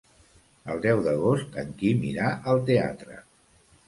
[0.75, 3.19] El deu d'agost en Quim irà al teatre.